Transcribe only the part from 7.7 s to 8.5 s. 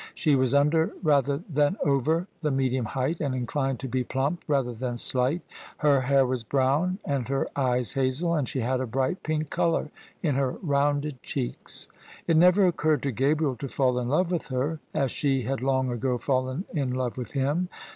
hazel, and